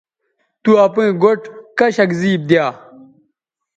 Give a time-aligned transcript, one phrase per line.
[0.63, 1.45] تو اپئیں گوٹھ
[1.77, 2.65] کشک زیب دیا